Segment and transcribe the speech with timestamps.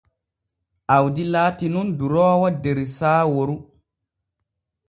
[0.95, 3.55] Awdi laati nun duroowo der Saaworu.